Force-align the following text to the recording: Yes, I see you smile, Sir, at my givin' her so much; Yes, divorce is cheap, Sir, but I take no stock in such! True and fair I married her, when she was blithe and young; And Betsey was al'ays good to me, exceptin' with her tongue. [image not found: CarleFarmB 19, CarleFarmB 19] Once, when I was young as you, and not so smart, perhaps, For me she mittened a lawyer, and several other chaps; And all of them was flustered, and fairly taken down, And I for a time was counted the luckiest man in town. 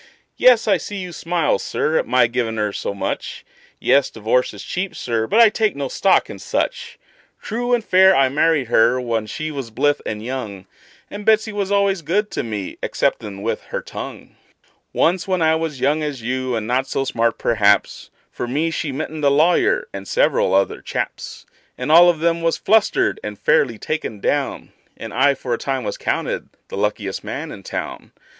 Yes, 0.35 0.67
I 0.67 0.77
see 0.77 0.95
you 0.95 1.11
smile, 1.11 1.59
Sir, 1.59 1.95
at 1.99 2.07
my 2.07 2.25
givin' 2.25 2.57
her 2.57 2.73
so 2.73 2.91
much; 2.91 3.45
Yes, 3.79 4.09
divorce 4.09 4.51
is 4.51 4.63
cheap, 4.63 4.95
Sir, 4.95 5.27
but 5.27 5.39
I 5.39 5.49
take 5.49 5.75
no 5.75 5.89
stock 5.89 6.27
in 6.27 6.39
such! 6.39 6.97
True 7.39 7.75
and 7.75 7.85
fair 7.85 8.15
I 8.15 8.27
married 8.27 8.65
her, 8.69 8.99
when 8.99 9.27
she 9.27 9.51
was 9.51 9.69
blithe 9.69 9.99
and 10.03 10.25
young; 10.25 10.65
And 11.11 11.23
Betsey 11.23 11.53
was 11.53 11.71
al'ays 11.71 12.01
good 12.01 12.31
to 12.31 12.41
me, 12.41 12.77
exceptin' 12.81 13.43
with 13.43 13.65
her 13.65 13.83
tongue. 13.83 14.21
[image 14.23 14.31
not 14.31 14.41
found: 14.41 14.53
CarleFarmB 14.55 14.57
19, 14.57 14.57
CarleFarmB 14.57 15.01
19] 15.01 15.01
Once, 15.05 15.27
when 15.27 15.41
I 15.43 15.55
was 15.55 15.79
young 15.81 16.01
as 16.01 16.21
you, 16.23 16.55
and 16.55 16.65
not 16.65 16.87
so 16.87 17.03
smart, 17.05 17.37
perhaps, 17.37 18.09
For 18.31 18.47
me 18.47 18.71
she 18.71 18.91
mittened 18.91 19.23
a 19.23 19.29
lawyer, 19.29 19.87
and 19.93 20.07
several 20.07 20.55
other 20.55 20.81
chaps; 20.81 21.45
And 21.77 21.91
all 21.91 22.09
of 22.09 22.17
them 22.21 22.41
was 22.41 22.57
flustered, 22.57 23.19
and 23.23 23.37
fairly 23.37 23.77
taken 23.77 24.19
down, 24.19 24.71
And 24.97 25.13
I 25.13 25.35
for 25.35 25.53
a 25.53 25.59
time 25.59 25.83
was 25.83 25.99
counted 25.99 26.49
the 26.69 26.77
luckiest 26.77 27.23
man 27.23 27.51
in 27.51 27.61
town. 27.61 28.13